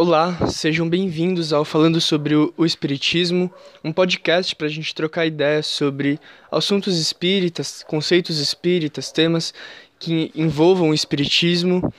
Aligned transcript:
Olá, 0.00 0.46
sejam 0.46 0.88
bem-vindos 0.88 1.52
ao 1.52 1.64
Falando 1.64 2.00
sobre 2.00 2.32
o, 2.36 2.64
Espiritismo, 2.64 3.52
um 3.82 3.92
podcast 3.92 4.54
para 4.54 4.68
a 4.68 4.70
gente 4.70 4.94
trocar 4.94 5.26
ideias 5.26 5.66
sobre 5.66 6.20
assuntos 6.52 6.96
espíritas, 6.96 7.82
conceitos 7.82 8.38
espíritas, 8.38 9.10
temas 9.10 9.52
que 9.98 10.30
envolvam 10.36 10.90
o 10.90 10.94
Espiritismo. 10.94 11.92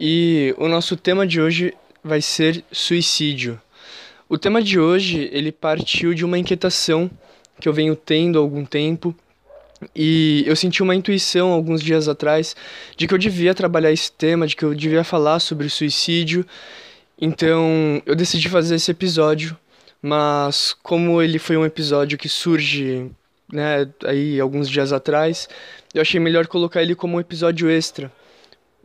E 0.00 0.56
o 0.58 0.66
nosso 0.66 0.96
tema 0.96 1.24
de 1.24 1.40
hoje 1.40 1.72
vai 2.02 2.20
ser 2.20 2.64
suicídio. 2.72 3.60
O 4.28 4.36
tema 4.36 4.60
de 4.60 4.80
hoje 4.80 5.30
ele 5.32 5.52
partiu 5.52 6.14
de 6.14 6.24
uma 6.24 6.38
inquietação 6.38 7.08
que 7.60 7.68
eu 7.68 7.72
venho 7.72 7.94
tendo 7.94 8.40
há 8.40 8.42
algum 8.42 8.64
tempo 8.64 9.14
e 9.94 10.42
eu 10.48 10.56
senti 10.56 10.82
uma 10.82 10.96
intuição 10.96 11.52
alguns 11.52 11.80
dias 11.80 12.08
atrás 12.08 12.56
de 12.96 13.06
que 13.06 13.14
eu 13.14 13.18
devia 13.18 13.54
trabalhar 13.54 13.92
esse 13.92 14.10
tema, 14.10 14.48
de 14.48 14.56
que 14.56 14.64
eu 14.64 14.74
devia 14.74 15.04
falar 15.04 15.38
sobre 15.38 15.68
o 15.68 15.70
suicídio 15.70 16.44
então 17.20 18.02
eu 18.04 18.14
decidi 18.14 18.48
fazer 18.48 18.76
esse 18.76 18.90
episódio, 18.90 19.56
mas 20.02 20.76
como 20.82 21.22
ele 21.22 21.38
foi 21.38 21.56
um 21.56 21.64
episódio 21.64 22.18
que 22.18 22.28
surge, 22.28 23.10
né, 23.52 23.88
aí 24.04 24.40
alguns 24.40 24.68
dias 24.68 24.92
atrás, 24.92 25.48
eu 25.94 26.02
achei 26.02 26.20
melhor 26.20 26.46
colocar 26.46 26.82
ele 26.82 26.94
como 26.94 27.16
um 27.16 27.20
episódio 27.20 27.70
extra. 27.70 28.12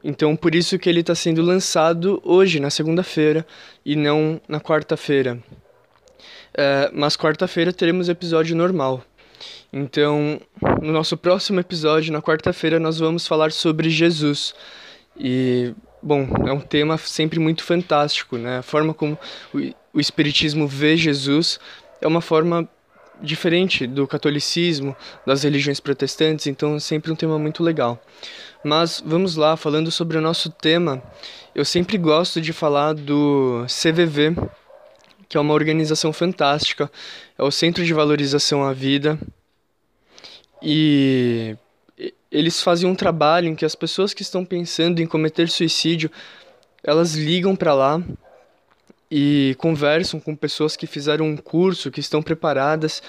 Então 0.03 0.35
por 0.35 0.55
isso 0.55 0.79
que 0.79 0.89
ele 0.89 1.01
está 1.01 1.13
sendo 1.13 1.41
lançado 1.41 2.21
hoje, 2.23 2.59
na 2.59 2.70
segunda-feira, 2.70 3.45
e 3.85 3.95
não 3.95 4.41
na 4.48 4.59
quarta-feira. 4.59 5.37
É, 6.53 6.89
mas 6.93 7.15
quarta-feira 7.15 7.71
teremos 7.71 8.09
episódio 8.09 8.55
normal. 8.55 9.03
Então, 9.73 10.39
no 10.81 10.91
nosso 10.91 11.15
próximo 11.15 11.59
episódio, 11.59 12.11
na 12.11 12.21
quarta-feira, 12.21 12.79
nós 12.79 12.99
vamos 12.99 13.25
falar 13.25 13.51
sobre 13.51 13.89
Jesus. 13.89 14.53
E 15.17 15.73
Bom, 16.03 16.27
é 16.47 16.51
um 16.51 16.59
tema 16.59 16.97
sempre 16.97 17.39
muito 17.39 17.63
fantástico, 17.63 18.37
né? 18.37 18.57
A 18.57 18.63
forma 18.63 18.93
como 18.93 19.17
o 19.93 19.99
Espiritismo 19.99 20.67
vê 20.67 20.97
Jesus 20.97 21.59
é 22.01 22.07
uma 22.07 22.21
forma 22.21 22.67
diferente 23.21 23.85
do 23.85 24.07
catolicismo, 24.07 24.95
das 25.27 25.43
religiões 25.43 25.79
protestantes, 25.79 26.48
então 26.48 26.76
é 26.76 26.79
sempre 26.79 27.11
um 27.11 27.15
tema 27.15 27.37
muito 27.37 27.63
legal. 27.63 28.01
Mas 28.63 29.01
vamos 29.05 29.35
lá, 29.35 29.55
falando 29.55 29.91
sobre 29.91 30.17
o 30.17 30.21
nosso 30.21 30.49
tema, 30.49 31.01
eu 31.53 31.63
sempre 31.63 31.98
gosto 31.98 32.41
de 32.41 32.51
falar 32.51 32.93
do 32.93 33.65
CVV, 33.67 34.35
que 35.29 35.37
é 35.37 35.39
uma 35.39 35.54
organização 35.54 36.11
fantástica, 36.11 36.91
é 37.37 37.43
o 37.43 37.51
Centro 37.51 37.85
de 37.85 37.93
Valorização 37.93 38.63
à 38.63 38.73
Vida. 38.73 39.20
E 40.61 41.55
eles 42.32 42.62
fazem 42.62 42.90
um 42.90 42.96
trabalho 42.96 43.48
em 43.48 43.55
que 43.55 43.65
as 43.65 43.76
pessoas 43.76 44.13
que 44.13 44.21
estão 44.21 44.46
pensando 44.46 45.01
em 45.01 45.05
cometer 45.05 45.49
suicídio, 45.49 46.10
elas 46.84 47.13
ligam 47.15 47.55
para 47.55 47.73
lá 47.73 48.01
e 49.10 49.55
conversam 49.57 50.20
com 50.20 50.35
pessoas 50.35 50.77
que 50.77 50.88
fizeram 50.88 51.26
um 51.26 51.35
curso, 51.35 51.91
que 51.91 51.99
estão 51.99 52.23
preparadas. 52.23 53.04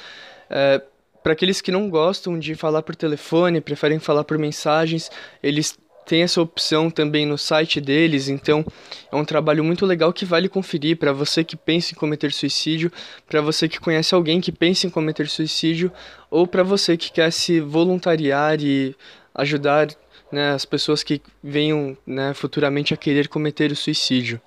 É, 0.51 0.83
para 1.23 1.33
aqueles 1.35 1.61
que 1.61 1.71
não 1.71 1.89
gostam 1.89 2.37
de 2.37 2.57
falar 2.57 2.83
por 2.83 2.97
telefone, 2.97 3.61
preferem 3.61 4.01
falar 4.01 4.25
por 4.25 4.37
mensagens, 4.37 5.09
eles 5.41 5.79
tem 6.07 6.23
essa 6.23 6.41
opção 6.41 6.91
também 6.91 7.25
no 7.25 7.39
site 7.39 7.81
deles, 7.81 8.29
então 8.29 8.65
é 9.11 9.17
um 9.17 9.25
trabalho 9.25 9.63
muito 9.63 9.87
legal 9.87 10.13
que 10.13 10.25
vale 10.25 10.49
conferir 10.49 10.97
para 10.97 11.13
você 11.13 11.45
que 11.45 11.57
pensa 11.57 11.93
em 11.93 11.97
cometer 11.97 12.33
suicídio, 12.33 12.93
para 13.27 13.41
você 13.41 13.69
que 13.69 13.81
conhece 13.81 14.15
alguém 14.15 14.41
que 14.41 14.53
pensa 14.53 14.87
em 14.87 14.91
cometer 14.91 15.29
suicídio, 15.29 15.93
ou 16.31 16.47
para 16.47 16.63
você 16.63 16.97
que 16.97 17.11
quer 17.13 17.31
se 17.33 17.61
voluntariar 17.61 18.61
e 18.61 18.95
ajudar 19.35 19.89
né, 20.31 20.53
as 20.53 20.65
pessoas 20.65 21.03
que 21.03 21.21
venham 21.43 21.97
né, 22.07 22.35
futuramente 22.35 22.93
a 22.93 22.97
querer 22.97 23.29
cometer 23.29 23.71
o 23.71 23.77
suicídio. 23.77 24.41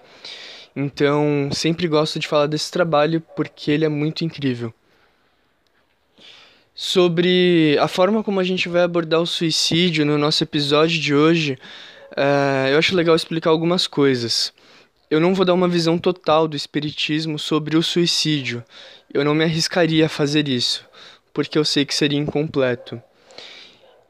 Então, 0.76 1.50
sempre 1.52 1.88
gosto 1.88 2.20
de 2.20 2.28
falar 2.28 2.48
desse 2.48 2.72
trabalho 2.72 3.22
porque 3.36 3.72
ele 3.72 3.86
é 3.86 3.90
muito 3.90 4.26
incrível 4.26 4.74
sobre 6.76 7.78
a 7.80 7.88
forma 7.88 8.22
como 8.22 8.42
a 8.42 8.44
gente 8.44 8.68
vai 8.68 8.82
abordar 8.82 9.22
o 9.22 9.26
suicídio 9.26 10.06
no 10.06 10.18
nosso 10.18 10.44
episódio 10.44 11.00
de 11.00 11.16
hoje, 11.16 11.58
uh, 12.12 12.68
eu 12.70 12.78
acho 12.78 12.94
legal 12.94 13.16
explicar 13.16 13.50
algumas 13.50 13.88
coisas. 13.88 14.54
Eu 15.10 15.22
não 15.22 15.34
vou 15.34 15.46
dar 15.46 15.54
uma 15.54 15.70
visão 15.70 15.98
total 15.98 16.50
do 16.50 16.58
Espiritismo 16.58 17.40
sobre 17.40 17.78
o 17.78 17.84
suicídio. 17.84 18.62
Eu 19.14 19.24
não 19.24 19.34
me 19.34 19.46
arriscaria 19.46 20.08
a 20.08 20.10
fazer 20.10 20.50
isso, 20.50 20.86
porque 21.34 21.58
eu 21.58 21.64
sei 21.64 21.86
que 21.86 21.96
seria 21.96 22.20
incompleto. 22.20 23.02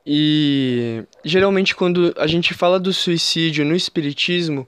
E 0.03 1.03
geralmente, 1.23 1.75
quando 1.75 2.15
a 2.17 2.25
gente 2.25 2.53
fala 2.55 2.79
do 2.79 2.91
suicídio 2.91 3.63
no 3.63 3.75
Espiritismo, 3.75 4.67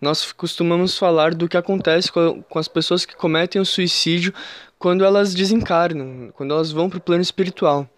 nós 0.00 0.32
costumamos 0.32 0.98
falar 0.98 1.32
do 1.32 1.48
que 1.48 1.56
acontece 1.56 2.10
com, 2.10 2.44
as 2.56 2.66
pessoas 2.66 3.06
que 3.06 3.14
cometem 3.14 3.62
o 3.62 3.64
suicídio 3.64 4.34
quando 4.82 5.04
elas 5.04 5.32
desencarnam, 5.32 6.32
quando 6.34 6.52
elas 6.52 6.72
vão 6.72 6.90
para 6.90 6.98
o 6.98 7.00
plano 7.00 7.22
espiritual. 7.22 7.88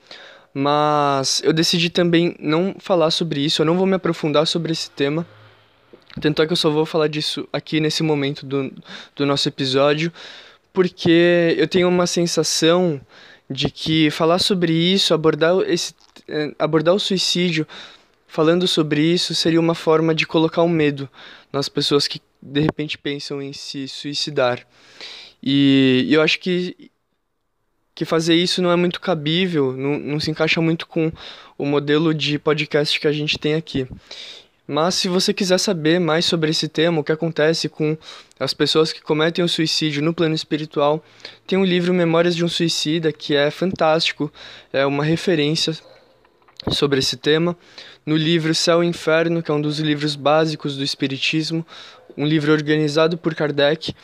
Mas 0.53 1.41
eu 1.43 1.51
decidi 1.51 1.89
também 1.89 2.37
não 2.39 2.77
falar 2.79 3.11
sobre 3.11 3.41
isso, 3.41 3.63
eu 3.63 3.67
não 3.67 3.75
vou 3.75 3.87
me 3.87 3.95
aprofundar 3.95 4.47
sobre 4.47 4.73
esse 4.73 4.91
tema. 4.91 5.27
Tanto 6.21 6.43
é 6.43 6.47
que 6.47 6.53
eu 6.53 6.57
só 6.57 6.69
vou 6.69 6.85
falar 6.85 7.09
disso 7.09 7.49
aqui 7.51 7.81
nesse 7.81 8.03
momento 8.03 8.45
do, 8.45 8.71
do 9.17 9.25
nosso 9.25 9.49
episódio, 9.49 10.13
porque 10.75 11.57
eu 11.57 11.67
tenho 11.67 11.89
uma 11.89 12.07
sensação 12.07 13.01
de 13.49 13.71
que 13.71 14.11
falar 14.11 14.39
sobre 14.39 14.75
isso, 14.75 15.15
abordar, 15.15 15.57
esse, 15.67 15.95
eh, 16.29 16.55
abordar 16.59 16.95
o 16.95 17.01
suicídio 17.01 17.67
falando 18.29 18.69
sobre 18.69 19.01
isso 19.01 19.35
seria 19.35 19.59
uma 19.59 19.75
forma 19.75 20.15
de 20.15 20.27
colocar 20.27 20.63
um 20.63 20.69
medo 20.69 21.09
nas 21.51 21.67
pessoas 21.67 22.07
que 22.07 22.21
de 22.43 22.61
repente 22.61 22.99
pensam 22.99 23.41
em 23.41 23.55
se 23.55 23.89
suicidar. 23.89 24.67
E, 25.45 26.07
eu 26.09 26.23
acho 26.23 26.41
que, 26.41 26.91
que 27.95 28.07
fazer 28.07 28.35
isso 28.35 28.63
não 28.63 28.73
é 28.73 28.77
muito 28.77 28.99
cabível, 28.99 29.73
não, 29.73 29.99
não 29.99 30.21
se 30.21 30.31
encaixa 30.31 30.61
muito 30.61 30.87
com 30.87 31.13
o 31.59 31.67
modelo 31.67 32.15
de 32.15 32.39
podcast 32.39 32.99
que 32.99 33.07
a 33.07 33.13
gente 33.13 33.39
tem 33.39 33.55
aqui. 33.55 33.87
Mas 34.67 34.95
se 34.95 35.09
você 35.09 35.35
quiser 35.35 35.59
saber 35.59 36.01
mais 36.01 36.25
sobre 36.25 36.51
esse 36.51 36.67
tema, 36.69 36.99
o 36.99 37.05
que 37.05 37.13
acontece 37.13 37.69
com 37.69 37.99
as 38.41 38.55
pessoas 38.55 38.95
que 38.95 39.03
cometem 39.03 39.45
o 39.45 39.49
suicídio 39.49 40.03
no 40.03 40.15
plano 40.15 40.35
espiritual, 40.35 41.05
tem 41.47 41.59
um 41.59 41.65
livro 41.65 41.93
Memórias 41.93 42.35
de 42.35 42.43
um 42.43 42.49
Suicida 42.49 43.13
que 43.13 43.37
é 43.37 43.51
fantástico, 43.51 44.33
é 44.73 44.87
uma 44.87 45.05
referência 45.05 45.77
sobre 46.71 47.01
esse 47.01 47.19
tema. 47.19 47.55
No 48.07 48.17
livro 48.17 48.55
Céu 48.55 48.83
e 48.83 48.87
Inferno, 48.87 49.43
que 49.43 49.51
é 49.51 49.55
um 49.55 49.61
dos 49.61 49.79
livros 49.79 50.17
básicos 50.17 50.79
do 50.79 50.83
Espiritismo, 50.83 51.67
um 52.17 52.25
livro 52.25 52.51
organizado 52.51 53.19
por 53.19 53.35
Kardec, 53.35 53.95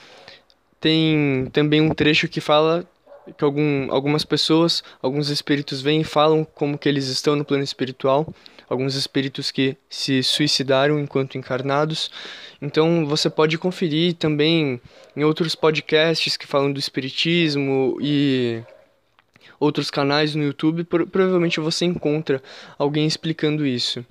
tem 0.81 1.47
também 1.53 1.81
um 1.81 1.91
trecho 1.91 2.27
que 2.27 2.41
fala 2.41 2.89
que 3.37 3.45
algum, 3.45 3.93
algumas 3.93 4.25
pessoas, 4.25 4.83
alguns 5.03 5.29
espíritos 5.29 5.81
vêm 5.81 6.01
e 6.01 6.05
falam 6.05 6.45
como 6.45 6.79
que 6.79 6.89
eles 6.89 7.07
estão 7.07 7.37
no 7.37 7.45
plano 7.45 7.63
espiritual, 7.63 8.27
alguns 8.69 8.95
espíritos 8.95 9.51
que 9.51 9.77
se 9.89 10.23
suicidaram 10.23 10.99
enquanto 10.99 11.37
encarnados. 11.37 12.11
Então 12.61 13.07
você 13.07 13.29
pode 13.29 13.59
conferir 13.59 14.15
também 14.15 14.81
em 15.15 15.25
outros 15.25 15.55
podcasts 15.55 16.37
que 16.37 16.47
falam 16.47 16.73
do 16.73 16.79
espiritismo 16.79 17.99
e 18.01 18.63
outros 19.59 19.91
canais 19.91 20.35
no 20.35 20.43
YouTube, 20.43 20.85
provavelmente 20.85 21.61
você 21.61 21.85
encontra 21.85 22.43
alguém 22.79 23.07
explicando 23.07 23.67
isso. 23.67 24.05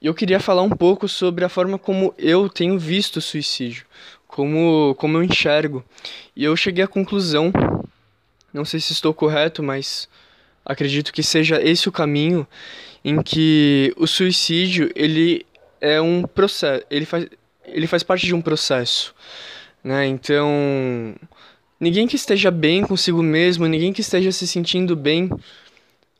Eu 0.00 0.14
queria 0.14 0.40
falar 0.40 0.62
um 0.62 0.70
pouco 0.70 1.06
sobre 1.06 1.44
a 1.44 1.48
forma 1.48 1.78
como 1.78 2.12
eu 2.18 2.48
tenho 2.48 2.76
visto 2.76 3.16
o 3.16 3.22
suicídio, 3.22 3.86
como, 4.32 4.94
como 4.98 5.18
eu 5.18 5.22
enxergo. 5.22 5.84
E 6.34 6.42
eu 6.42 6.56
cheguei 6.56 6.82
à 6.82 6.88
conclusão, 6.88 7.52
não 8.52 8.64
sei 8.64 8.80
se 8.80 8.92
estou 8.92 9.12
correto, 9.12 9.62
mas 9.62 10.08
acredito 10.64 11.12
que 11.12 11.22
seja 11.22 11.62
esse 11.62 11.86
o 11.88 11.92
caminho 11.92 12.46
em 13.04 13.20
que 13.20 13.92
o 13.96 14.06
suicídio 14.06 14.90
ele 14.94 15.44
é 15.80 16.00
um 16.00 16.22
processo, 16.22 16.82
ele 16.90 17.04
faz, 17.04 17.26
ele 17.66 17.86
faz 17.86 18.02
parte 18.02 18.24
de 18.24 18.34
um 18.34 18.40
processo, 18.40 19.14
né? 19.84 20.06
Então, 20.06 21.14
ninguém 21.78 22.06
que 22.06 22.16
esteja 22.16 22.50
bem 22.50 22.82
consigo 22.82 23.22
mesmo, 23.22 23.66
ninguém 23.66 23.92
que 23.92 24.00
esteja 24.00 24.32
se 24.32 24.46
sentindo 24.46 24.96
bem, 24.96 25.28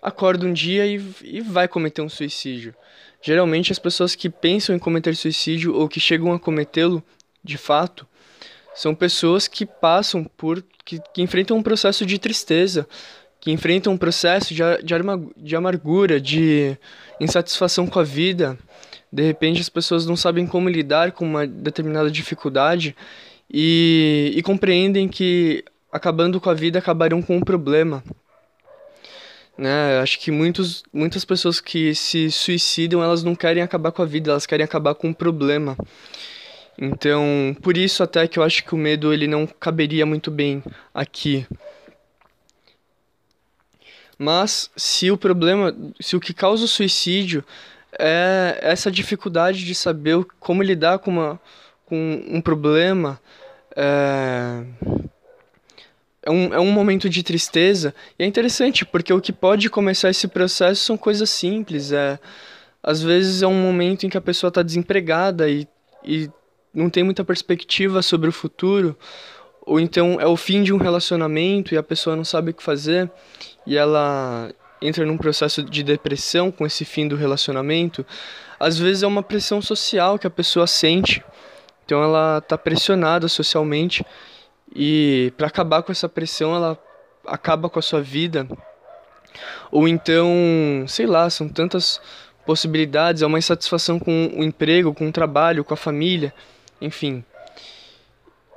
acorda 0.03 0.45
um 0.45 0.53
dia 0.53 0.85
e, 0.85 1.03
e 1.23 1.41
vai 1.41 1.67
cometer 1.67 2.03
um 2.03 2.11
suicídio. 2.11 2.75
Geralmente 3.23 3.73
as 3.73 3.79
pessoas 3.79 4.15
que 4.15 4.29
pensam 4.29 4.75
em 4.75 4.79
cometer 4.79 5.17
suicídio 5.17 5.75
ou 5.75 5.89
que 5.89 6.01
chegam 6.01 6.33
a 6.33 6.39
cometê-lo 6.39 7.03
de 7.43 7.59
fato, 7.59 8.07
são 8.75 8.95
pessoas 8.95 9.47
que 9.49 9.67
passam 9.67 10.25
por. 10.25 10.65
que, 10.85 11.01
que 11.13 11.23
enfrentam 11.23 11.57
um 11.57 11.63
processo 11.63 12.07
de 12.07 12.19
tristeza, 12.19 12.89
que 13.41 13.51
enfrentam 13.51 13.93
um 13.93 13.99
processo 13.99 14.55
de, 14.55 14.63
de, 14.83 14.95
de 15.37 15.57
amargura, 15.57 16.21
de 16.21 16.77
insatisfação 17.21 17.87
com 17.87 17.99
a 17.99 18.05
vida. 18.05 18.59
De 19.13 19.23
repente 19.23 19.61
as 19.61 19.69
pessoas 19.69 20.07
não 20.07 20.17
sabem 20.17 20.47
como 20.47 20.69
lidar 20.69 21.13
com 21.13 21.25
uma 21.25 21.47
determinada 21.47 22.11
dificuldade 22.11 22.97
e, 23.53 24.33
e 24.35 24.43
compreendem 24.43 25.07
que 25.07 25.63
acabando 25.93 26.41
com 26.41 26.49
a 26.49 26.55
vida 26.55 26.79
acabarão 26.79 27.21
com 27.21 27.37
um 27.37 27.43
problema. 27.43 28.03
Né? 29.59 30.01
Acho 30.01 30.19
que 30.19 30.31
muitos, 30.31 30.83
muitas 30.91 31.25
pessoas 31.25 31.61
que 31.61 31.95
se 31.95 32.31
suicidam, 32.31 33.03
elas 33.03 33.23
não 33.23 33.35
querem 33.35 33.63
acabar 33.63 33.93
com 33.93 34.01
a 34.01 34.07
vida, 34.07 34.31
elas 34.31 34.47
querem 34.47 34.65
acabar 34.65 34.95
com 34.95 35.09
um 35.09 35.13
problema. 35.13 35.77
Então, 36.79 37.57
por 37.61 37.77
isso 37.77 38.03
até 38.03 38.27
que 38.27 38.39
eu 38.39 38.43
acho 38.43 38.65
que 38.65 38.75
o 38.75 38.79
medo 38.79 39.13
ele 39.13 39.27
não 39.27 39.47
caberia 39.47 40.07
muito 40.07 40.31
bem 40.31 40.63
aqui. 40.95 41.47
Mas 44.19 44.71
se 44.77 45.11
o 45.11 45.19
problema, 45.19 45.77
se 46.01 46.17
o 46.17 46.21
que 46.21 46.33
causa 46.33 46.65
o 46.65 46.69
suicídio 46.69 47.45
é 47.99 48.59
essa 48.63 48.91
dificuldade 48.91 49.65
de 49.65 49.75
saber 49.75 50.25
como 50.39 50.63
lidar 50.63 50.99
com, 50.99 51.11
uma, 51.11 51.41
com 51.85 52.23
um 52.29 52.41
problema, 52.41 53.21
é, 53.77 54.65
é, 56.23 56.31
um, 56.31 56.55
é 56.55 56.61
um 56.61 56.71
momento 56.71 57.09
de 57.09 57.23
tristeza. 57.23 57.95
E 58.19 58.23
é 58.23 58.27
interessante, 58.27 58.85
porque 58.85 59.13
o 59.13 59.21
que 59.21 59.33
pode 59.33 59.69
começar 59.69 60.11
esse 60.11 60.29
processo 60.29 60.85
são 60.85 60.97
coisas 60.97 61.29
simples. 61.29 61.93
É, 61.93 62.19
às 62.83 63.03
vezes 63.03 63.43
é 63.43 63.47
um 63.47 63.61
momento 63.61 64.07
em 64.07 64.09
que 64.09 64.17
a 64.17 64.23
pessoa 64.23 64.49
está 64.49 64.63
desempregada 64.63 65.49
e, 65.49 65.67
e 66.05 66.31
não 66.75 66.89
tem 66.89 67.03
muita 67.03 67.25
perspectiva 67.25 68.03
sobre 68.03 68.29
o 68.29 68.33
futuro, 68.33 68.97
ou 69.65 69.79
então 69.79 70.21
é 70.21 70.27
o 70.27 70.37
fim 70.37 70.63
de 70.63 70.73
um 70.73 70.77
relacionamento 70.77 71.75
e 71.75 71.79
a 71.79 71.83
pessoa 71.83 72.17
não 72.17 72.25
sabe 72.25 72.51
o 72.51 72.55
que 72.55 72.63
fazer 72.63 73.11
e 73.67 73.77
ela 73.77 74.53
entra 74.81 75.07
num 75.07 75.17
processo 75.17 75.63
de 75.63 75.83
depressão 75.83 76.51
com 76.51 76.67
esse 76.67 76.85
fim 76.85 77.07
do 77.07 77.15
relacionamento, 77.15 78.05
às 78.59 78.79
vezes 78.79 79.03
é 79.03 79.07
uma 79.07 79.23
pressão 79.23 79.63
social 79.63 80.19
que 80.19 80.27
a 80.27 80.31
pessoa 80.31 80.67
sente. 80.67 81.23
Então 81.85 82.03
ela 82.03 82.39
está 82.39 82.57
pressionada 82.57 83.29
socialmente 83.29 84.05
e 84.75 85.33
para 85.37 85.47
acabar 85.47 85.83
com 85.83 85.93
essa 85.93 86.09
pressão 86.09 86.55
ela 86.55 86.79
acaba 87.27 87.69
com 87.69 87.79
a 87.79 87.83
sua 87.83 88.01
vida. 88.01 88.49
Ou 89.71 89.89
então, 89.89 90.85
sei 90.87 91.07
lá, 91.07 91.29
são 91.31 91.49
tantas 91.49 92.01
possibilidades, 92.45 93.23
é 93.23 93.27
uma 93.27 93.39
insatisfação 93.39 93.99
com 93.99 94.33
o 94.37 94.43
emprego, 94.43 94.93
com 94.93 95.09
o 95.09 95.13
trabalho, 95.13 95.65
com 95.65 95.75
a 95.75 95.77
família, 95.77 96.35
enfim. 96.83 97.25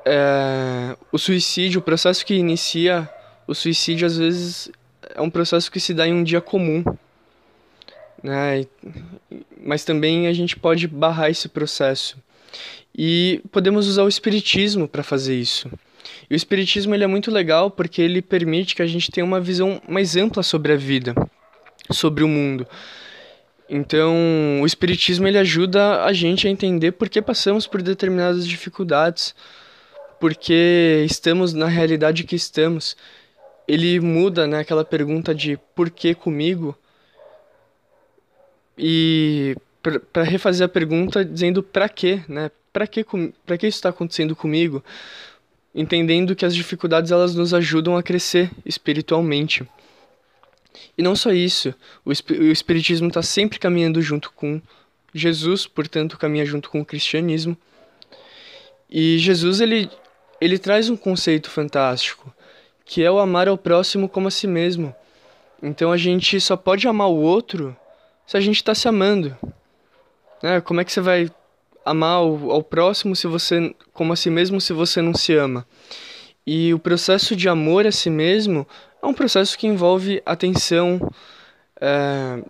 É, 0.03 0.95
o 1.11 1.17
suicídio, 1.17 1.79
o 1.79 1.83
processo 1.83 2.25
que 2.25 2.35
inicia 2.35 3.09
o 3.47 3.53
suicídio 3.53 4.05
às 4.05 4.17
vezes 4.17 4.71
é 5.15 5.21
um 5.21 5.29
processo 5.29 5.71
que 5.71 5.79
se 5.79 5.93
dá 5.93 6.07
em 6.07 6.13
um 6.13 6.23
dia 6.23 6.41
comum, 6.41 6.83
né? 8.21 8.65
Mas 9.63 9.83
também 9.83 10.27
a 10.27 10.33
gente 10.33 10.57
pode 10.57 10.87
barrar 10.87 11.29
esse 11.29 11.47
processo. 11.47 12.17
E 12.97 13.41
podemos 13.51 13.87
usar 13.87 14.03
o 14.03 14.07
espiritismo 14.07 14.87
para 14.87 15.03
fazer 15.03 15.35
isso. 15.35 15.69
E 16.29 16.33
o 16.33 16.37
espiritismo 16.37 16.95
ele 16.95 17.03
é 17.03 17.07
muito 17.07 17.29
legal 17.29 17.69
porque 17.69 18.01
ele 18.01 18.21
permite 18.21 18.75
que 18.75 18.81
a 18.81 18.87
gente 18.87 19.11
tenha 19.11 19.25
uma 19.25 19.39
visão 19.39 19.81
mais 19.87 20.15
ampla 20.15 20.41
sobre 20.41 20.73
a 20.73 20.77
vida, 20.77 21.13
sobre 21.91 22.23
o 22.23 22.27
mundo. 22.27 22.65
Então, 23.69 24.61
o 24.61 24.65
espiritismo 24.65 25.27
ele 25.27 25.37
ajuda 25.37 26.03
a 26.03 26.13
gente 26.13 26.47
a 26.47 26.51
entender 26.51 26.91
por 26.91 27.09
que 27.09 27.21
passamos 27.21 27.65
por 27.65 27.81
determinadas 27.81 28.47
dificuldades, 28.47 29.33
porque 30.19 31.03
estamos 31.05 31.53
na 31.53 31.67
realidade 31.67 32.23
que 32.23 32.35
estamos 32.35 32.95
ele 33.67 33.99
muda, 33.99 34.47
né, 34.47 34.59
aquela 34.59 34.85
pergunta 34.85 35.33
de 35.33 35.57
por 35.75 35.89
que 35.89 36.13
comigo? 36.13 36.77
E 38.77 39.55
para 40.11 40.23
refazer 40.23 40.65
a 40.65 40.69
pergunta 40.69 41.23
dizendo 41.23 41.63
para 41.63 41.87
quê, 41.87 42.21
né? 42.27 42.51
Para 42.73 42.87
que 42.87 43.05
para 43.45 43.57
que 43.57 43.67
isso 43.67 43.77
está 43.77 43.89
acontecendo 43.89 44.35
comigo? 44.35 44.83
Entendendo 45.73 46.35
que 46.35 46.45
as 46.45 46.55
dificuldades 46.55 47.11
elas 47.11 47.35
nos 47.35 47.53
ajudam 47.53 47.95
a 47.95 48.03
crescer 48.03 48.51
espiritualmente. 48.65 49.65
E 50.97 51.01
não 51.01 51.15
só 51.15 51.31
isso, 51.31 51.73
o, 52.03 52.09
o 52.09 52.51
espiritismo 52.51 53.07
está 53.07 53.21
sempre 53.21 53.59
caminhando 53.59 54.01
junto 54.01 54.31
com 54.31 54.61
Jesus, 55.13 55.65
portanto 55.65 56.17
caminha 56.17 56.45
junto 56.45 56.69
com 56.69 56.81
o 56.81 56.85
cristianismo. 56.85 57.57
E 58.89 59.17
Jesus 59.17 59.61
ele 59.61 59.89
ele 60.41 60.59
traz 60.59 60.89
um 60.89 60.97
conceito 60.97 61.49
fantástico 61.49 62.33
que 62.85 63.03
é 63.03 63.09
o 63.09 63.19
amar 63.19 63.47
ao 63.47 63.57
próximo 63.57 64.07
como 64.07 64.27
a 64.27 64.31
si 64.31 64.45
mesmo. 64.45 64.95
Então 65.61 65.91
a 65.91 65.97
gente 65.97 66.39
só 66.39 66.55
pode 66.55 66.87
amar 66.87 67.09
o 67.09 67.15
outro 67.15 67.75
se 68.27 68.37
a 68.37 68.39
gente 68.39 68.57
está 68.57 68.75
se 68.75 68.87
amando. 68.87 69.35
Né? 70.41 70.61
Como 70.61 70.79
é 70.79 70.85
que 70.85 70.91
você 70.91 71.01
vai 71.01 71.31
amar 71.83 72.17
ao, 72.17 72.51
ao, 72.51 72.63
próximo 72.63 73.15
se 73.15 73.25
você 73.25 73.73
como 73.91 74.13
a 74.13 74.15
si 74.15 74.29
mesmo 74.29 74.61
se 74.61 74.71
você 74.71 75.01
não 75.01 75.15
se 75.15 75.33
ama? 75.33 75.65
E 76.45 76.73
o 76.73 76.79
processo 76.79 77.35
de 77.35 77.49
amor 77.49 77.87
a 77.87 77.91
si 77.91 78.09
mesmo 78.09 78.67
é 79.01 79.05
um 79.05 79.13
processo 79.13 79.57
que 79.57 79.67
envolve 79.67 80.21
atenção, 80.25 80.99
é, 81.79 82.43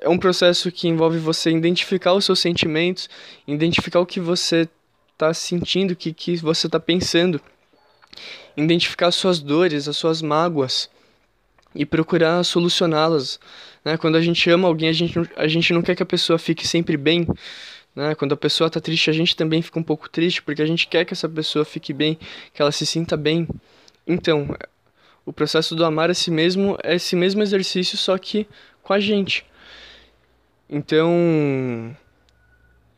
é 0.00 0.08
um 0.08 0.18
processo 0.18 0.72
que 0.72 0.88
envolve 0.88 1.18
você 1.18 1.50
identificar 1.50 2.14
os 2.14 2.24
seus 2.24 2.40
sentimentos, 2.40 3.08
identificar 3.46 4.00
o 4.00 4.06
que 4.06 4.20
você 4.20 4.68
está 5.12 5.32
sentindo, 5.34 5.92
o 5.92 5.96
que, 5.96 6.12
que 6.12 6.36
você 6.36 6.66
está 6.66 6.80
pensando 6.80 7.40
identificar 8.56 9.08
as 9.08 9.14
suas 9.14 9.40
dores, 9.40 9.88
as 9.88 9.96
suas 9.96 10.20
mágoas 10.20 10.90
e 11.74 11.84
procurar 11.84 12.42
solucioná-las. 12.44 13.38
Né? 13.84 13.96
Quando 13.96 14.16
a 14.16 14.20
gente 14.20 14.48
ama 14.50 14.68
alguém, 14.68 14.88
a 14.88 14.92
gente, 14.92 15.14
a 15.36 15.46
gente 15.46 15.72
não 15.72 15.82
quer 15.82 15.94
que 15.94 16.02
a 16.02 16.06
pessoa 16.06 16.38
fique 16.38 16.66
sempre 16.66 16.96
bem. 16.96 17.26
Né? 17.94 18.14
Quando 18.14 18.32
a 18.32 18.36
pessoa 18.36 18.68
está 18.68 18.80
triste, 18.80 19.10
a 19.10 19.12
gente 19.12 19.36
também 19.36 19.62
fica 19.62 19.78
um 19.78 19.82
pouco 19.82 20.08
triste, 20.08 20.42
porque 20.42 20.62
a 20.62 20.66
gente 20.66 20.88
quer 20.88 21.04
que 21.04 21.12
essa 21.12 21.28
pessoa 21.28 21.64
fique 21.64 21.92
bem, 21.92 22.18
que 22.52 22.60
ela 22.60 22.72
se 22.72 22.84
sinta 22.84 23.16
bem. 23.16 23.46
Então, 24.06 24.48
o 25.28 25.32
processo 25.32 25.74
do 25.74 25.84
amar 25.84 26.10
a 26.10 26.14
si 26.14 26.30
mesmo 26.30 26.78
é 26.82 26.94
esse 26.94 27.14
mesmo 27.14 27.42
exercício, 27.42 27.98
só 27.98 28.16
que 28.16 28.48
com 28.82 28.94
a 28.94 28.98
gente. 28.98 29.44
Então, 30.70 31.94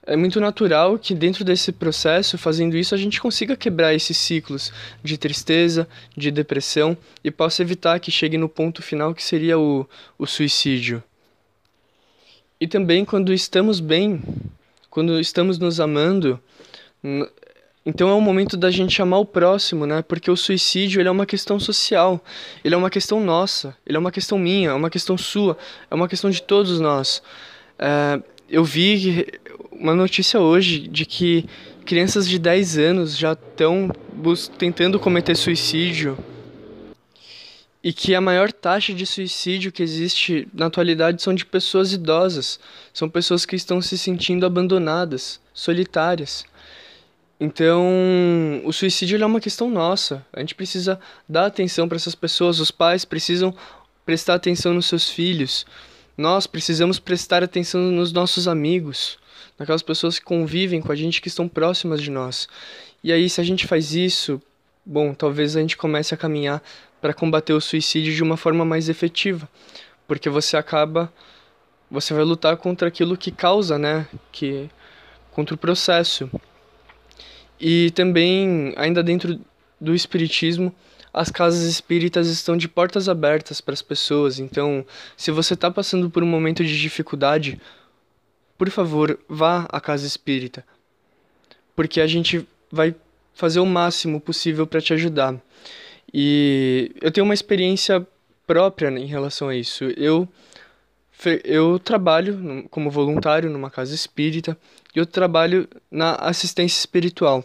é 0.06 0.14
muito 0.16 0.40
natural 0.40 0.96
que 0.96 1.12
dentro 1.12 1.44
desse 1.44 1.72
processo, 1.72 2.38
fazendo 2.38 2.76
isso, 2.76 2.94
a 2.94 2.98
gente 2.98 3.20
consiga 3.20 3.56
quebrar 3.56 3.94
esses 3.94 4.16
ciclos 4.16 4.72
de 5.02 5.18
tristeza, 5.18 5.88
de 6.16 6.30
depressão 6.30 6.96
e 7.24 7.32
possa 7.32 7.62
evitar 7.62 7.98
que 7.98 8.12
chegue 8.12 8.38
no 8.38 8.48
ponto 8.48 8.80
final 8.80 9.12
que 9.12 9.24
seria 9.24 9.58
o, 9.58 9.84
o 10.16 10.24
suicídio. 10.24 11.02
E 12.60 12.68
também 12.68 13.04
quando 13.04 13.32
estamos 13.32 13.80
bem, 13.80 14.22
quando 14.88 15.18
estamos 15.18 15.58
nos 15.58 15.80
amando, 15.80 16.40
então 17.84 18.10
é 18.10 18.12
o 18.12 18.20
momento 18.20 18.56
da 18.56 18.70
gente 18.70 19.00
amar 19.00 19.20
o 19.20 19.24
próximo, 19.24 19.86
né? 19.86 20.02
Porque 20.02 20.30
o 20.30 20.36
suicídio 20.36 21.00
ele 21.00 21.08
é 21.08 21.12
uma 21.12 21.24
questão 21.24 21.58
social, 21.58 22.22
ele 22.62 22.74
é 22.74 22.78
uma 22.78 22.90
questão 22.90 23.20
nossa, 23.24 23.76
ele 23.86 23.96
é 23.96 24.00
uma 24.00 24.12
questão 24.12 24.38
minha, 24.38 24.70
é 24.70 24.74
uma 24.74 24.90
questão 24.90 25.16
sua, 25.16 25.56
é 25.90 25.94
uma 25.94 26.08
questão 26.08 26.30
de 26.30 26.42
todos 26.42 26.78
nós. 26.78 27.22
É, 27.78 28.20
eu 28.48 28.62
vi 28.64 29.26
uma 29.72 29.94
notícia 29.94 30.38
hoje 30.38 30.80
de 30.80 31.06
que 31.06 31.46
crianças 31.86 32.28
de 32.28 32.38
10 32.38 32.78
anos 32.78 33.16
já 33.16 33.32
estão 33.32 33.90
tentando 34.58 35.00
cometer 35.00 35.34
suicídio 35.34 36.18
e 37.82 37.94
que 37.94 38.14
a 38.14 38.20
maior 38.20 38.52
taxa 38.52 38.92
de 38.92 39.06
suicídio 39.06 39.72
que 39.72 39.82
existe 39.82 40.46
na 40.52 40.66
atualidade 40.66 41.22
são 41.22 41.34
de 41.34 41.46
pessoas 41.46 41.94
idosas, 41.94 42.60
são 42.92 43.08
pessoas 43.08 43.46
que 43.46 43.56
estão 43.56 43.80
se 43.80 43.96
sentindo 43.96 44.44
abandonadas, 44.44 45.40
solitárias. 45.54 46.44
Então, 47.40 48.60
o 48.64 48.72
suicídio 48.72 49.20
é 49.20 49.26
uma 49.26 49.40
questão 49.40 49.70
nossa. 49.70 50.24
A 50.30 50.40
gente 50.40 50.54
precisa 50.54 51.00
dar 51.26 51.46
atenção 51.46 51.88
para 51.88 51.96
essas 51.96 52.14
pessoas, 52.14 52.60
os 52.60 52.70
pais 52.70 53.04
precisam 53.06 53.54
prestar 54.04 54.34
atenção 54.34 54.74
nos 54.74 54.86
seus 54.86 55.08
filhos. 55.08 55.64
Nós 56.18 56.46
precisamos 56.46 56.98
prestar 56.98 57.42
atenção 57.42 57.80
nos 57.80 58.12
nossos 58.12 58.46
amigos 58.46 59.18
naquelas 59.60 59.82
pessoas 59.82 60.18
que 60.18 60.24
convivem 60.24 60.80
com 60.80 60.90
a 60.90 60.96
gente, 60.96 61.20
que 61.20 61.28
estão 61.28 61.46
próximas 61.46 62.00
de 62.00 62.10
nós. 62.10 62.48
E 63.04 63.12
aí, 63.12 63.28
se 63.28 63.42
a 63.42 63.44
gente 63.44 63.66
faz 63.66 63.94
isso, 63.94 64.40
bom, 64.84 65.12
talvez 65.12 65.54
a 65.54 65.60
gente 65.60 65.76
comece 65.76 66.14
a 66.14 66.16
caminhar 66.16 66.62
para 66.98 67.12
combater 67.12 67.52
o 67.52 67.60
suicídio 67.60 68.14
de 68.14 68.22
uma 68.22 68.38
forma 68.38 68.64
mais 68.64 68.88
efetiva, 68.88 69.46
porque 70.08 70.30
você 70.30 70.56
acaba, 70.56 71.12
você 71.90 72.14
vai 72.14 72.24
lutar 72.24 72.56
contra 72.56 72.88
aquilo 72.88 73.18
que 73.18 73.30
causa, 73.30 73.78
né, 73.78 74.06
que 74.32 74.70
contra 75.30 75.54
o 75.54 75.58
processo. 75.58 76.30
E 77.60 77.90
também, 77.90 78.72
ainda 78.76 79.02
dentro 79.02 79.38
do 79.80 79.94
espiritismo, 79.94 80.74
as 81.12 81.30
casas 81.30 81.62
espíritas 81.64 82.28
estão 82.28 82.56
de 82.56 82.68
portas 82.68 83.08
abertas 83.08 83.60
para 83.60 83.74
as 83.74 83.82
pessoas. 83.82 84.38
Então, 84.38 84.84
se 85.16 85.30
você 85.30 85.54
está 85.54 85.70
passando 85.70 86.08
por 86.08 86.22
um 86.22 86.26
momento 86.26 86.64
de 86.64 86.80
dificuldade, 86.80 87.60
por 88.56 88.70
favor, 88.70 89.18
vá 89.28 89.66
à 89.70 89.80
casa 89.80 90.06
espírita, 90.06 90.64
porque 91.74 92.00
a 92.00 92.06
gente 92.06 92.46
vai 92.70 92.94
fazer 93.34 93.60
o 93.60 93.66
máximo 93.66 94.20
possível 94.20 94.66
para 94.66 94.80
te 94.80 94.92
ajudar. 94.92 95.34
E 96.12 96.92
eu 97.00 97.10
tenho 97.10 97.24
uma 97.24 97.34
experiência 97.34 98.06
própria 98.46 98.88
em 98.88 99.06
relação 99.06 99.48
a 99.48 99.56
isso. 99.56 99.84
Eu 99.96 100.28
eu 101.44 101.78
trabalho 101.78 102.66
como 102.70 102.90
voluntário 102.90 103.50
numa 103.50 103.70
casa 103.70 103.94
espírita 103.94 104.56
e 104.94 104.98
eu 104.98 105.06
trabalho 105.06 105.68
na 105.90 106.14
assistência 106.14 106.78
espiritual. 106.78 107.44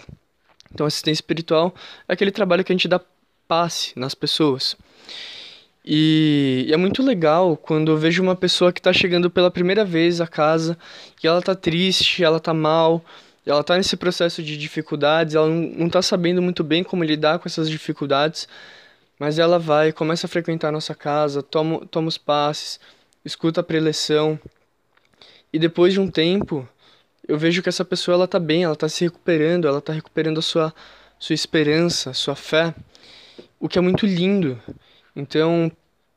Então, 0.73 0.85
assistência 0.85 1.21
espiritual 1.21 1.73
é 2.07 2.13
aquele 2.13 2.31
trabalho 2.31 2.63
que 2.63 2.71
a 2.71 2.75
gente 2.75 2.87
dá 2.87 2.99
passe 3.47 3.97
nas 3.97 4.15
pessoas. 4.15 4.75
E, 5.85 6.67
é 6.71 6.77
muito 6.77 7.03
legal 7.03 7.55
quando 7.55 7.91
eu 7.91 7.97
vejo 7.97 8.23
uma 8.23 8.35
pessoa 8.35 8.73
que 8.73 8.79
está 8.79 8.91
chegando 8.91 9.29
pela 9.29 9.51
primeira 9.51 9.85
vez 9.85 10.19
à 10.19 10.27
casa 10.27 10.77
e 11.23 11.27
ela 11.27 11.41
tá 11.41 11.53
triste, 11.53 12.23
ela 12.23 12.39
tá 12.39 12.53
mal, 12.53 13.05
ela 13.45 13.61
está 13.61 13.77
nesse 13.77 13.95
processo 13.95 14.41
de 14.41 14.57
dificuldades, 14.57 15.35
ela 15.35 15.47
não 15.47 15.85
está 15.85 16.01
sabendo 16.01 16.41
muito 16.41 16.63
bem 16.63 16.83
como 16.83 17.03
lidar 17.03 17.37
com 17.37 17.47
essas 17.47 17.69
dificuldades, 17.69 18.47
mas 19.19 19.37
ela 19.37 19.59
vai, 19.59 19.91
começa 19.91 20.25
a 20.25 20.29
frequentar 20.29 20.69
a 20.69 20.71
nossa 20.71 20.95
casa, 20.95 21.43
toma, 21.43 21.85
toma 21.85 22.07
os 22.07 22.17
passes, 22.17 22.79
escuta 23.25 23.59
a 23.61 23.63
preleção, 23.63 24.39
e 25.51 25.59
depois 25.59 25.93
de 25.93 25.99
um 25.99 26.09
tempo, 26.09 26.67
eu 27.27 27.37
vejo 27.37 27.61
que 27.61 27.69
essa 27.69 27.83
pessoa 27.83 28.15
ela 28.15 28.27
tá 28.27 28.39
bem, 28.39 28.63
ela 28.63 28.73
está 28.73 28.87
se 28.87 29.03
recuperando, 29.03 29.67
ela 29.67 29.79
está 29.79 29.91
recuperando 29.91 30.37
a 30.37 30.41
sua, 30.41 30.73
sua 31.17 31.33
esperança, 31.33 32.13
sua 32.13 32.35
fé, 32.35 32.75
o 33.59 33.67
que 33.67 33.79
é 33.79 33.81
muito 33.81 34.05
lindo. 34.05 34.59
Então, 35.15 35.71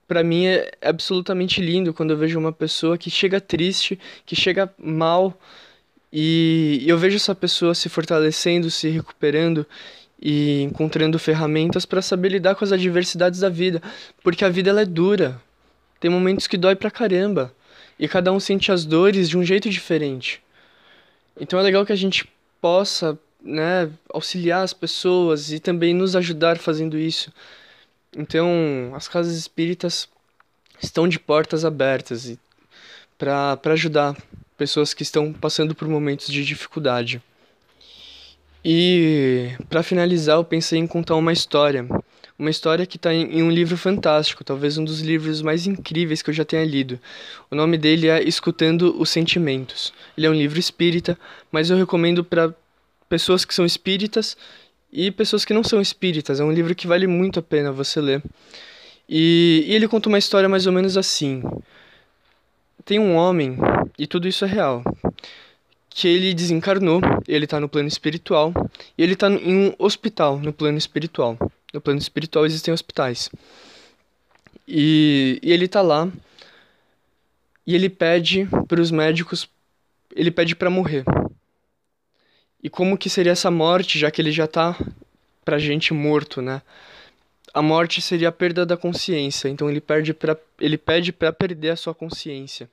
para 0.06 0.22
mim 0.22 0.46
é 0.46 0.70
absolutamente 0.82 1.60
lindo 1.60 1.94
quando 1.94 2.10
eu 2.10 2.16
vejo 2.16 2.38
uma 2.38 2.52
pessoa 2.52 2.98
que 2.98 3.10
chega 3.10 3.40
triste, 3.40 3.98
que 4.26 4.36
chega 4.36 4.72
mal, 4.78 5.38
e 6.12 6.84
eu 6.86 6.98
vejo 6.98 7.16
essa 7.16 7.34
pessoa 7.34 7.74
se 7.74 7.88
fortalecendo, 7.88 8.70
se 8.70 8.88
recuperando 8.88 9.66
e 10.20 10.62
encontrando 10.62 11.18
ferramentas 11.18 11.86
para 11.86 12.02
saber 12.02 12.30
lidar 12.30 12.54
com 12.54 12.64
as 12.64 12.72
adversidades 12.72 13.40
da 13.40 13.48
vida, 13.48 13.80
porque 14.22 14.44
a 14.44 14.48
vida 14.48 14.70
ela 14.70 14.82
é 14.82 14.86
dura. 14.86 15.40
Tem 16.00 16.10
momentos 16.10 16.46
que 16.46 16.56
dói 16.56 16.76
pra 16.76 16.90
caramba, 16.90 17.54
e 17.98 18.06
cada 18.06 18.32
um 18.32 18.38
sente 18.38 18.70
as 18.70 18.84
dores 18.84 19.28
de 19.28 19.36
um 19.36 19.42
jeito 19.42 19.68
diferente. 19.68 20.40
Então 21.40 21.58
é 21.58 21.62
legal 21.62 21.84
que 21.84 21.92
a 21.92 21.96
gente 21.96 22.28
possa, 22.60 23.18
né, 23.42 23.90
auxiliar 24.12 24.62
as 24.62 24.72
pessoas 24.72 25.52
e 25.52 25.58
também 25.58 25.94
nos 25.94 26.14
ajudar 26.14 26.58
fazendo 26.58 26.98
isso. 26.98 27.32
Então, 28.16 28.92
as 28.94 29.06
casas 29.06 29.36
espíritas 29.36 30.08
estão 30.80 31.08
de 31.08 31.18
portas 31.18 31.64
abertas 31.64 32.36
para 33.16 33.58
ajudar 33.72 34.16
pessoas 34.56 34.94
que 34.94 35.02
estão 35.02 35.32
passando 35.32 35.74
por 35.74 35.86
momentos 35.88 36.28
de 36.28 36.44
dificuldade. 36.44 37.22
E 38.64 39.52
para 39.68 39.82
finalizar, 39.82 40.36
eu 40.36 40.44
pensei 40.44 40.78
em 40.78 40.86
contar 40.86 41.14
uma 41.14 41.32
história, 41.32 41.86
uma 42.38 42.50
história 42.50 42.86
que 42.86 42.96
está 42.96 43.12
em, 43.12 43.42
um 43.42 43.50
livro 43.50 43.76
fantástico, 43.76 44.44
talvez 44.44 44.78
um 44.78 44.84
dos 44.84 45.00
livros 45.00 45.42
mais 45.42 45.66
incríveis 45.66 46.22
que 46.22 46.30
eu 46.30 46.34
já 46.34 46.44
tenha 46.44 46.64
lido. 46.64 46.98
O 47.50 47.56
nome 47.56 47.76
dele 47.76 48.06
é 48.06 48.22
Escutando 48.22 48.94
os 49.00 49.10
Sentimentos. 49.10 49.92
Ele 50.16 50.26
é 50.26 50.30
um 50.30 50.34
livro 50.34 50.58
espírita, 50.58 51.18
mas 51.50 51.68
eu 51.68 51.76
recomendo 51.76 52.22
para 52.22 52.54
pessoas 53.08 53.44
que 53.44 53.54
são 53.54 53.66
espíritas 53.66 54.36
e 54.92 55.10
pessoas 55.10 55.44
que 55.44 55.52
não 55.52 55.64
são 55.64 55.80
espíritas. 55.80 56.38
É 56.38 56.44
um 56.44 56.52
livro 56.52 56.74
que 56.74 56.86
vale 56.86 57.08
muito 57.08 57.40
a 57.40 57.42
pena 57.42 57.72
você 57.72 58.00
ler. 58.00 58.22
E, 59.08 59.64
e 59.66 59.74
ele 59.74 59.88
conta 59.88 60.08
uma 60.08 60.18
história 60.18 60.48
mais 60.48 60.66
ou 60.66 60.72
menos 60.72 60.96
assim. 60.96 61.42
Tem 62.84 63.00
um 63.00 63.16
homem, 63.16 63.58
e 63.98 64.06
tudo 64.06 64.28
isso 64.28 64.44
é 64.44 64.48
real, 64.48 64.82
que 65.90 66.06
ele 66.06 66.32
desencarnou, 66.32 67.00
ele 67.26 67.44
está 67.44 67.58
no 67.58 67.68
plano 67.68 67.88
espiritual, 67.88 68.52
e 68.96 69.02
ele 69.02 69.14
está 69.14 69.28
em 69.28 69.68
um 69.68 69.74
hospital 69.78 70.38
no 70.38 70.52
plano 70.52 70.78
espiritual. 70.78 71.36
No 71.78 71.80
plano 71.80 72.00
espiritual 72.00 72.44
existem 72.44 72.74
hospitais. 72.74 73.30
E, 74.66 75.38
e 75.40 75.52
ele 75.52 75.66
está 75.66 75.80
lá, 75.80 76.10
e 77.64 77.72
ele 77.72 77.88
pede 77.88 78.48
para 78.66 78.80
os 78.80 78.90
médicos, 78.90 79.48
ele 80.12 80.32
pede 80.32 80.56
para 80.56 80.68
morrer. 80.68 81.04
E 82.60 82.68
como 82.68 82.98
que 82.98 83.08
seria 83.08 83.30
essa 83.30 83.48
morte, 83.48 83.96
já 83.96 84.10
que 84.10 84.20
ele 84.20 84.32
já 84.32 84.46
está 84.46 84.76
pra 85.44 85.56
gente 85.56 85.94
morto, 85.94 86.42
né? 86.42 86.62
a 87.54 87.62
morte 87.62 88.02
seria 88.02 88.30
a 88.30 88.32
perda 88.32 88.66
da 88.66 88.76
consciência. 88.76 89.48
Então 89.48 89.70
ele 89.70 89.80
perde 89.80 90.12
para 90.12 90.36
ele 90.60 90.76
pede 90.76 91.12
para 91.12 91.32
perder 91.32 91.70
a 91.70 91.76
sua 91.76 91.94
consciência. 91.94 92.68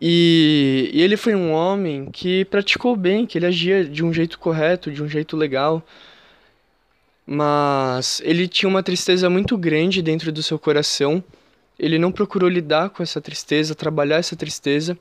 E, 0.00 0.90
e, 0.92 1.00
ele 1.00 1.16
foi 1.16 1.36
um 1.36 1.52
homem 1.52 2.10
que 2.10 2.44
praticou 2.46 2.96
bem, 2.96 3.24
que 3.24 3.38
ele 3.38 3.46
agia 3.46 3.84
de 3.84 4.04
um 4.04 4.12
jeito 4.12 4.36
correto, 4.36 4.90
de 4.90 5.00
um 5.00 5.08
jeito 5.08 5.36
legal. 5.36 5.80
Mas 7.26 8.20
ele 8.24 8.48
tinha 8.48 8.68
uma 8.68 8.82
tristeza 8.82 9.30
muito 9.30 9.56
grande 9.56 10.02
dentro 10.02 10.32
do 10.32 10.42
seu 10.42 10.58
coração. 10.58 11.22
Ele 11.78 11.98
não 11.98 12.12
procurou 12.12 12.48
lidar 12.48 12.90
com 12.90 13.02
essa 13.02 13.20
tristeza, 13.20 13.74
trabalhar 13.74 14.16
essa 14.16 14.36
tristeza. 14.36 14.98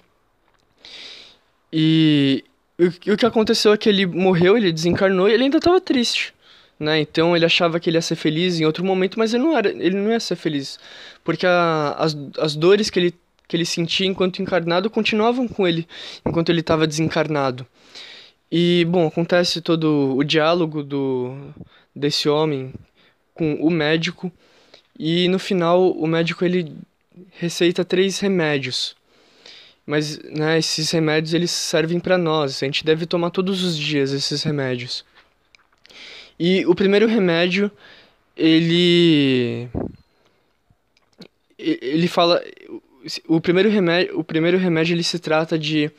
E, 1.72 2.44
o 2.80 3.18
que 3.18 3.26
aconteceu 3.26 3.74
é 3.74 3.78
que 3.78 3.90
ele 3.90 4.06
morreu, 4.06 4.58
ele 4.58 4.72
desencarnou 4.72 5.30
e 5.30 5.34
ele 5.34 5.44
ainda 5.44 5.58
estava 5.58 5.80
triste 5.80 6.34
né? 6.82 7.00
Então 7.00 7.36
ele 7.36 7.46
achava 7.46 7.80
que 7.80 7.90
ele 7.90 7.98
ia 7.98 8.02
ser 8.02 8.16
feliz 8.16 8.60
em 8.60 8.66
outro 8.66 8.84
momento, 8.84 9.20
mas 9.20 9.34
ele 9.34 9.44
não 9.44 9.56
era, 9.56 9.70
ele 9.70 9.96
não 9.96 10.12
ia 10.12 10.20
ser 10.20 10.36
feliz, 10.36 10.80
porque 11.24 11.46
a, 11.46 11.96
as, 11.98 12.18
as 12.40 12.56
dores 12.56 12.90
que 12.90 13.00
ele 13.00 13.14
que 13.48 13.58
ele 13.58 13.66
sentia 13.66 14.08
enquanto 14.08 14.42
encarnado 14.42 14.90
continuavam 14.90 15.46
com 15.46 15.68
ele 15.68 15.86
enquanto 16.26 16.50
ele 16.50 16.62
estava 16.62 16.88
desencarnado. 16.88 17.68
E 18.52 18.86
bom, 18.90 19.08
acontece 19.08 19.62
todo 19.62 20.16
o 20.18 20.24
diálogo 20.24 20.84
do 20.84 21.38
desse 21.96 22.30
homem 22.30 22.74
com 23.34 23.56
o 23.56 23.70
médico 23.70 24.32
e 24.98 25.28
no 25.28 25.40
final 25.40 25.92
o 25.92 26.08
médico 26.08 26.46
ele 26.46 26.76
receita 27.32 27.84
três 27.84 28.20
remédios. 28.20 28.96
Mas 29.86 30.20
né, 30.20 30.60
esses 30.60 30.92
remédios 30.92 31.34
eles 31.34 31.52
servem 31.52 32.00
para 32.00 32.18
nós, 32.18 32.62
a 32.62 32.66
gente 32.66 32.86
deve 32.86 33.06
tomar 33.06 33.32
todos 33.32 33.64
os 33.64 33.78
dias 33.78 34.12
esses 34.12 34.44
remédios. 34.44 35.04
E 36.40 36.66
o 36.66 36.74
primeiro 36.74 37.08
remédio, 37.08 37.72
ele 38.36 39.70
ele 41.58 42.08
fala 42.08 42.44
o 43.28 43.42
primeiro 43.42 43.70
remédio, 43.70 44.20
o 44.20 44.24
primeiro 44.24 44.58
remédio 44.58 44.94
ele 44.94 45.04
se 45.04 45.20
trata 45.20 45.58
de 45.58 45.92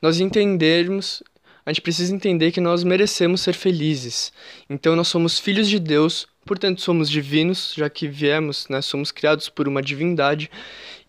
nós 0.00 0.20
entendermos, 0.20 1.22
a 1.64 1.70
gente 1.70 1.80
precisa 1.80 2.14
entender 2.14 2.50
que 2.50 2.60
nós 2.60 2.82
merecemos 2.82 3.40
ser 3.40 3.54
felizes. 3.54 4.32
Então 4.68 4.96
nós 4.96 5.08
somos 5.08 5.38
filhos 5.38 5.68
de 5.68 5.78
Deus, 5.78 6.26
portanto 6.44 6.80
somos 6.80 7.08
divinos, 7.08 7.72
já 7.76 7.88
que 7.88 8.08
viemos, 8.08 8.68
né, 8.68 8.82
somos 8.82 9.12
criados 9.12 9.48
por 9.48 9.68
uma 9.68 9.80
divindade 9.80 10.50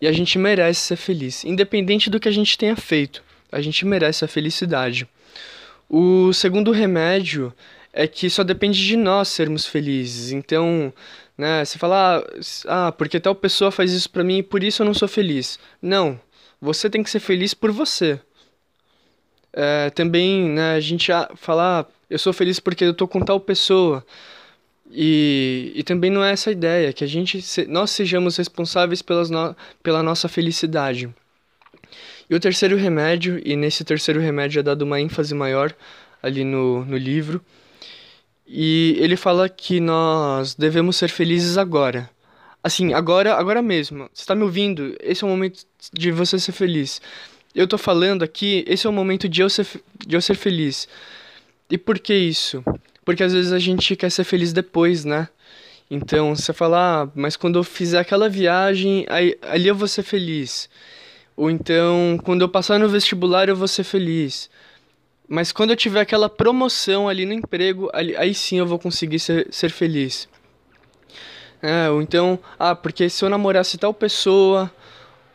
e 0.00 0.06
a 0.06 0.12
gente 0.12 0.38
merece 0.38 0.80
ser 0.80 0.96
feliz, 0.96 1.44
independente 1.44 2.08
do 2.08 2.20
que 2.20 2.28
a 2.28 2.32
gente 2.32 2.56
tenha 2.56 2.76
feito. 2.76 3.22
A 3.50 3.60
gente 3.60 3.84
merece 3.84 4.24
a 4.24 4.28
felicidade. 4.28 5.08
O 5.88 6.32
segundo 6.32 6.72
remédio 6.72 7.52
é 7.92 8.06
que 8.06 8.28
só 8.28 8.42
depende 8.42 8.84
de 8.84 8.96
nós 8.96 9.28
sermos 9.28 9.66
felizes. 9.66 10.32
Então, 10.32 10.92
né, 11.38 11.64
você 11.64 11.78
fala, 11.78 12.24
ah, 12.66 12.88
ah 12.88 12.92
porque 12.92 13.20
tal 13.20 13.34
pessoa 13.34 13.70
faz 13.70 13.92
isso 13.92 14.10
para 14.10 14.24
mim 14.24 14.38
e 14.38 14.42
por 14.42 14.62
isso 14.62 14.82
eu 14.82 14.86
não 14.86 14.94
sou 14.94 15.06
feliz. 15.08 15.58
Não, 15.80 16.20
você 16.60 16.90
tem 16.90 17.02
que 17.02 17.10
ser 17.10 17.20
feliz 17.20 17.54
por 17.54 17.70
você. 17.70 18.20
É, 19.56 19.90
também, 19.90 20.50
né, 20.50 20.74
a 20.74 20.80
gente 20.80 21.12
fala, 21.36 21.80
ah, 21.80 21.86
eu 22.10 22.18
sou 22.18 22.32
feliz 22.32 22.58
porque 22.58 22.84
eu 22.84 22.94
tô 22.94 23.06
com 23.06 23.20
tal 23.20 23.38
pessoa. 23.38 24.04
E, 24.90 25.72
e 25.74 25.82
também 25.82 26.10
não 26.10 26.22
é 26.22 26.32
essa 26.32 26.50
ideia, 26.50 26.92
que 26.92 27.04
a 27.04 27.06
gente, 27.06 27.42
nós 27.68 27.90
sejamos 27.90 28.36
responsáveis 28.36 29.00
pelas 29.00 29.30
no, 29.30 29.56
pela 29.82 30.02
nossa 30.02 30.28
felicidade. 30.28 31.08
E 32.28 32.34
o 32.34 32.40
terceiro 32.40 32.76
remédio, 32.76 33.40
e 33.44 33.56
nesse 33.56 33.84
terceiro 33.84 34.20
remédio 34.20 34.60
é 34.60 34.62
dado 34.62 34.82
uma 34.82 35.00
ênfase 35.00 35.34
maior 35.34 35.74
ali 36.22 36.44
no, 36.44 36.84
no 36.84 36.96
livro, 36.96 37.40
e 38.46 38.96
ele 38.98 39.16
fala 39.16 39.48
que 39.48 39.80
nós 39.80 40.54
devemos 40.54 40.96
ser 40.96 41.08
felizes 41.08 41.56
agora. 41.56 42.10
Assim, 42.62 42.94
agora, 42.94 43.34
agora 43.34 43.60
mesmo. 43.62 44.08
Você 44.12 44.22
está 44.22 44.34
me 44.34 44.42
ouvindo? 44.42 44.96
Esse 45.00 45.22
é 45.22 45.26
o 45.26 45.30
momento 45.30 45.64
de 45.92 46.10
você 46.10 46.38
ser 46.38 46.52
feliz. 46.52 47.00
Eu 47.54 47.64
estou 47.64 47.78
falando 47.78 48.22
aqui, 48.22 48.64
esse 48.66 48.86
é 48.86 48.90
o 48.90 48.92
momento 48.92 49.28
de 49.28 49.40
eu 49.40 49.48
ser, 49.48 49.66
de 50.04 50.16
eu 50.16 50.20
ser 50.20 50.34
feliz. 50.34 50.88
E 51.70 51.78
por 51.78 51.98
que 51.98 52.14
isso? 52.14 52.64
Porque 53.04 53.22
às 53.22 53.32
vezes 53.32 53.52
a 53.52 53.58
gente 53.58 53.94
quer 53.94 54.10
ser 54.10 54.24
feliz 54.24 54.52
depois, 54.52 55.04
né? 55.04 55.28
Então, 55.90 56.34
você 56.34 56.52
fala, 56.52 57.02
ah, 57.04 57.08
mas 57.14 57.36
quando 57.36 57.58
eu 57.58 57.62
fizer 57.62 57.98
aquela 57.98 58.28
viagem, 58.28 59.06
aí, 59.08 59.38
ali 59.42 59.68
eu 59.68 59.74
vou 59.74 59.86
ser 59.86 60.02
feliz. 60.02 60.68
Ou 61.36 61.50
então, 61.50 62.18
quando 62.24 62.42
eu 62.42 62.48
passar 62.48 62.78
no 62.78 62.88
vestibular, 62.88 63.48
eu 63.48 63.56
vou 63.56 63.68
ser 63.68 63.84
feliz. 63.84 64.50
Mas 65.28 65.52
quando 65.52 65.70
eu 65.70 65.76
tiver 65.76 66.00
aquela 66.00 66.28
promoção 66.28 67.08
ali 67.08 67.24
no 67.24 67.32
emprego, 67.32 67.90
ali, 67.92 68.16
aí 68.16 68.34
sim 68.34 68.58
eu 68.58 68.66
vou 68.66 68.78
conseguir 68.78 69.18
ser, 69.18 69.46
ser 69.50 69.70
feliz. 69.70 70.28
É, 71.62 71.88
ou 71.88 72.02
então, 72.02 72.38
ah, 72.58 72.74
porque 72.74 73.08
se 73.08 73.24
eu 73.24 73.30
namorasse 73.30 73.78
tal 73.78 73.94
pessoa, 73.94 74.70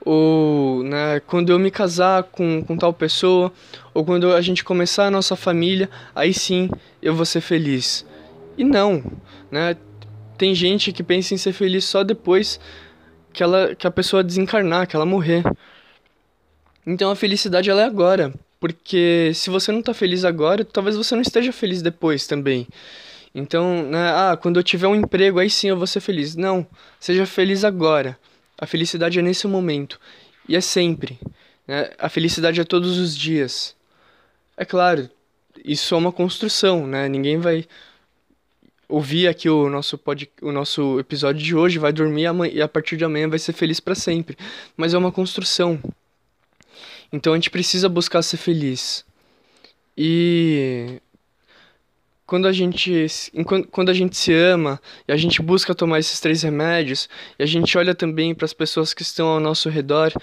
ou 0.05 0.83
né, 0.83 1.19
quando 1.21 1.51
eu 1.51 1.59
me 1.59 1.69
casar 1.69 2.23
com, 2.23 2.63
com 2.63 2.77
tal 2.77 2.93
pessoa, 2.93 3.51
ou 3.93 4.05
quando 4.05 4.33
a 4.33 4.41
gente 4.41 4.63
começar 4.63 5.07
a 5.07 5.11
nossa 5.11 5.35
família, 5.35 5.89
aí 6.15 6.33
sim 6.33 6.69
eu 7.01 7.13
vou 7.13 7.25
ser 7.25 7.41
feliz. 7.41 8.05
E 8.57 8.63
não, 8.63 9.03
né? 9.51 9.75
Tem 10.37 10.55
gente 10.55 10.93
que 10.93 11.03
pensa 11.03 11.33
em 11.33 11.37
ser 11.37 11.51
feliz 11.51 11.83
só 11.83 12.03
depois 12.03 12.59
que, 13.33 13.43
ela, 13.43 13.75
que 13.75 13.85
a 13.85 13.91
pessoa 13.91 14.23
desencarnar, 14.23 14.87
que 14.87 14.95
ela 14.95 15.05
morrer. 15.05 15.43
Então 16.87 17.11
a 17.11 17.15
felicidade 17.15 17.69
ela 17.69 17.81
é 17.81 17.85
agora. 17.85 18.33
Porque 18.59 19.31
se 19.33 19.49
você 19.49 19.71
não 19.71 19.81
tá 19.81 19.93
feliz 19.93 20.25
agora, 20.25 20.65
talvez 20.65 20.97
você 20.97 21.15
não 21.15 21.21
esteja 21.21 21.51
feliz 21.51 21.81
depois 21.81 22.27
também. 22.27 22.67
Então, 23.33 23.83
né, 23.83 24.11
ah, 24.13 24.37
quando 24.41 24.57
eu 24.57 24.63
tiver 24.63 24.87
um 24.87 24.95
emprego, 24.95 25.39
aí 25.39 25.49
sim 25.49 25.69
eu 25.69 25.77
vou 25.77 25.87
ser 25.87 26.01
feliz. 26.01 26.35
Não, 26.35 26.65
seja 26.99 27.25
feliz 27.25 27.63
agora. 27.63 28.17
A 28.59 28.67
felicidade 28.67 29.17
é 29.17 29.21
nesse 29.21 29.47
momento. 29.47 29.99
E 30.47 30.55
é 30.55 30.61
sempre. 30.61 31.17
Né? 31.65 31.91
A 31.97 32.09
felicidade 32.09 32.59
é 32.59 32.63
todos 32.63 32.97
os 32.97 33.15
dias. 33.17 33.75
É 34.57 34.65
claro, 34.65 35.09
isso 35.63 35.95
é 35.95 35.97
uma 35.97 36.11
construção, 36.11 36.85
né? 36.85 37.07
Ninguém 37.07 37.37
vai 37.37 37.65
ouvir 38.89 39.27
aqui 39.27 39.49
o 39.49 39.69
nosso, 39.69 39.97
pod, 39.97 40.29
o 40.41 40.51
nosso 40.51 40.99
episódio 40.99 41.41
de 41.41 41.55
hoje, 41.55 41.79
vai 41.79 41.93
dormir 41.93 42.25
amanhã, 42.25 42.53
e 42.53 42.61
a 42.61 42.67
partir 42.67 42.97
de 42.97 43.05
amanhã 43.05 43.29
vai 43.29 43.39
ser 43.39 43.53
feliz 43.53 43.79
para 43.79 43.95
sempre. 43.95 44.37
Mas 44.75 44.93
é 44.93 44.97
uma 44.97 45.11
construção. 45.11 45.79
Então 47.13 47.33
a 47.33 47.35
gente 47.37 47.49
precisa 47.49 47.87
buscar 47.87 48.21
ser 48.21 48.37
feliz. 48.37 49.05
E 49.97 50.99
quando 52.29 52.47
a 52.47 52.51
gente 52.51 53.07
quando 53.71 53.89
a 53.89 53.93
gente 53.93 54.15
se 54.15 54.31
ama 54.31 54.79
e 55.07 55.11
a 55.11 55.17
gente 55.17 55.41
busca 55.41 55.73
tomar 55.73 55.97
esses 55.97 56.19
três 56.19 56.43
remédios 56.43 57.09
e 57.39 57.43
a 57.43 57.45
gente 57.47 57.75
olha 57.75 57.95
também 57.95 58.35
para 58.35 58.45
as 58.45 58.53
pessoas 58.53 58.93
que 58.93 59.01
estão 59.01 59.27
ao 59.27 59.39
nosso 59.39 59.67
redor 59.67 60.13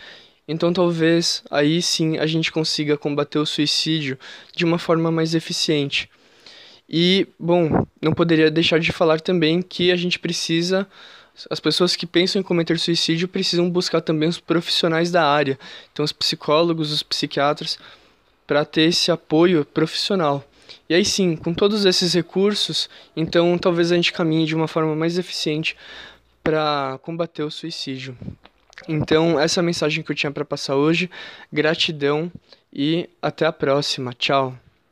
então 0.47 0.73
talvez 0.73 1.43
aí 1.51 1.83
sim 1.83 2.17
a 2.19 2.27
gente 2.27 2.53
consiga 2.53 2.97
combater 2.97 3.41
o 3.41 3.45
suicídio 3.45 4.17
de 4.55 4.65
uma 4.65 4.79
forma 4.79 5.11
mais 5.11 5.35
eficiente. 5.35 6.09
E, 6.89 7.27
bom, 7.37 7.85
não 8.01 8.13
poderia 8.13 8.49
deixar 8.49 8.79
de 8.79 8.93
falar 8.93 9.21
também 9.21 9.61
que 9.61 9.91
a 9.91 9.97
gente 9.97 10.21
precisa 10.21 10.87
as 11.51 11.59
pessoas 11.59 11.97
que 11.97 12.07
pensam 12.07 12.41
em 12.41 12.45
cometer 12.45 12.79
suicídio 12.79 13.27
precisam 13.27 13.69
buscar 13.69 14.01
também 14.01 14.29
os 14.29 14.39
profissionais 14.39 15.11
da 15.11 15.27
área, 15.27 15.59
então 15.93 16.05
os 16.05 16.13
psicólogos, 16.13 16.93
os 16.93 17.03
psiquiatras, 17.03 17.79
para 18.47 18.65
ter 18.65 18.83
esse 18.83 19.11
apoio 19.11 19.65
profissional. 19.65 20.45
E 20.89 20.95
aí 20.95 21.05
sim, 21.05 21.37
com 21.37 21.53
todos 21.53 21.85
esses 21.85 22.15
recursos, 22.15 22.89
então 23.17 23.57
talvez 23.59 23.93
a 23.93 23.97
gente 23.97 24.13
caminhe 24.13 24.47
de 24.47 24.55
uma 24.55 24.69
forma 24.69 24.95
mais 24.95 25.19
eficiente 25.19 25.77
para 26.43 26.99
combater 27.03 27.43
o 27.43 27.51
suicídio. 27.51 28.17
Então, 28.89 29.41
essa 29.41 29.61
é 29.61 29.63
a 29.63 29.65
mensagem 29.65 30.03
que 30.05 30.13
eu 30.13 30.17
tinha 30.17 30.31
para 30.31 30.45
passar 30.45 30.77
hoje. 30.77 31.11
Gratidão 31.53 32.31
e 32.73 33.09
até 33.21 33.47
a 33.47 33.53
próxima. 33.53 34.13
Tchau. 34.13 34.57